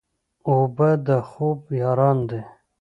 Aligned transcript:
اوبه 0.49 0.89
د 1.05 1.09
خوب 1.29 1.59
یاران 1.81 2.17
دي. 2.29 2.41